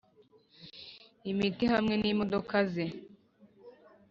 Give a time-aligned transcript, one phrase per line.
[1.31, 2.85] imiti hamwe n’imodoka ze